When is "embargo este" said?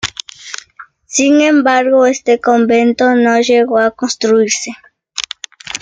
1.41-2.39